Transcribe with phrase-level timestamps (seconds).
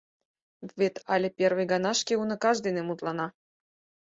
[0.79, 3.27] Вет але первый гана шке уныкаж дене мутлана.